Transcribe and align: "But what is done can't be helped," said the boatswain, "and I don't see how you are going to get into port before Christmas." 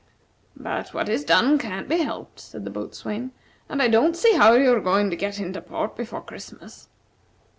"But 0.57 0.95
what 0.95 1.07
is 1.09 1.23
done 1.23 1.59
can't 1.59 1.87
be 1.87 1.97
helped," 1.99 2.39
said 2.39 2.63
the 2.63 2.71
boatswain, 2.71 3.33
"and 3.69 3.83
I 3.83 3.87
don't 3.87 4.17
see 4.17 4.33
how 4.33 4.53
you 4.53 4.73
are 4.75 4.79
going 4.81 5.11
to 5.11 5.15
get 5.15 5.39
into 5.39 5.61
port 5.61 5.95
before 5.95 6.23
Christmas." 6.23 6.89